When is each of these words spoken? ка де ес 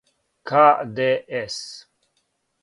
ка 0.47 0.83
де 0.95 1.09
ес 1.43 1.57